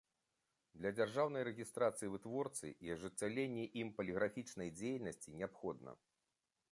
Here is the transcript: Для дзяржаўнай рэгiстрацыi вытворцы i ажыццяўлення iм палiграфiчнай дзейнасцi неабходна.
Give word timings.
Для 0.79 0.91
дзяржаўнай 0.99 1.43
рэгiстрацыi 1.49 2.09
вытворцы 2.13 2.71
i 2.87 2.91
ажыццяўлення 2.95 3.65
iм 3.83 3.91
палiграфiчнай 3.99 4.73
дзейнасцi 4.81 5.37
неабходна. 5.43 5.97